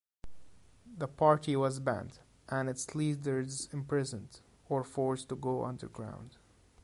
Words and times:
The 0.97 1.07
Party 1.07 1.55
was 1.55 1.79
banned 1.79 2.17
and 2.49 2.67
its 2.67 2.95
leaders 2.95 3.69
imprisoned 3.71 4.39
or 4.67 4.83
forced 4.83 5.29
to 5.29 5.35
go 5.35 5.63
underground. 5.63 6.37